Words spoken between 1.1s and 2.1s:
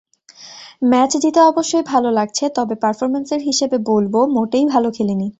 জিতে অবশ্যই ভালো